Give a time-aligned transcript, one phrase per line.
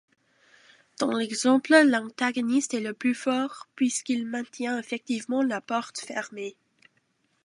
[0.97, 6.55] Dans l'exemple, l'antagoniste est le plus fort, puisqu'il maintient effectivement la porte fermée.